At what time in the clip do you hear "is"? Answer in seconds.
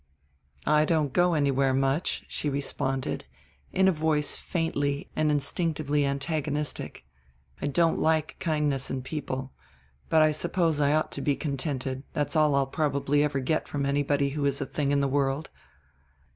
14.45-14.59